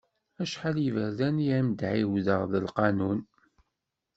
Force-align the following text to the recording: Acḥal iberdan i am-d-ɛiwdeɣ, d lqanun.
Acḥal 0.41 0.77
iberdan 0.87 1.37
i 1.45 1.49
am-d-ɛiwdeɣ, 1.59 2.41
d 2.51 2.53
lqanun. 2.65 3.19